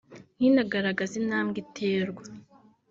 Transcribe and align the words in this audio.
ntinagaragaze 0.37 1.13
intambwe 1.21 1.57
iterwa 1.63 2.21